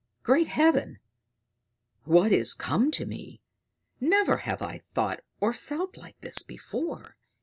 [0.23, 0.97] "Great Heaven!
[2.05, 3.39] What is come to me!
[3.99, 7.17] Never have I thought or felt like this before!